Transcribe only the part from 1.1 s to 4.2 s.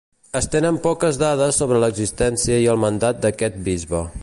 dades sobre l'existència i el mandat d'aquest bisbe.